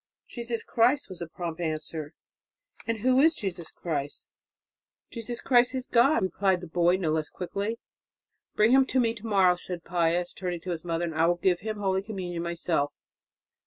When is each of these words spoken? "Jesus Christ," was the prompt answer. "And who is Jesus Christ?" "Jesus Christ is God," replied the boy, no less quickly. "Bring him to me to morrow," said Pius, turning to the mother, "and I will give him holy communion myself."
"Jesus 0.27 0.63
Christ," 0.63 1.09
was 1.09 1.19
the 1.19 1.27
prompt 1.27 1.61
answer. 1.61 2.15
"And 2.87 3.01
who 3.01 3.19
is 3.19 3.35
Jesus 3.35 3.69
Christ?" 3.69 4.25
"Jesus 5.11 5.39
Christ 5.41 5.75
is 5.75 5.85
God," 5.85 6.23
replied 6.23 6.61
the 6.61 6.65
boy, 6.67 6.95
no 6.97 7.11
less 7.11 7.29
quickly. 7.29 7.77
"Bring 8.55 8.71
him 8.71 8.87
to 8.87 8.99
me 8.99 9.13
to 9.13 9.27
morrow," 9.27 9.55
said 9.57 9.83
Pius, 9.83 10.33
turning 10.33 10.59
to 10.61 10.75
the 10.75 10.87
mother, 10.87 11.05
"and 11.05 11.13
I 11.13 11.27
will 11.27 11.35
give 11.35 11.59
him 11.59 11.77
holy 11.77 12.01
communion 12.01 12.41
myself." 12.41 12.91